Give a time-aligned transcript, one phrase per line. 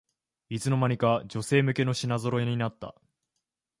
[0.49, 2.95] いつの間にか女性向けの品ぞろえになった